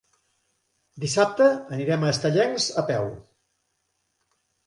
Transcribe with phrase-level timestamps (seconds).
[1.03, 3.07] Dissabte anirem a Estellencs a peu.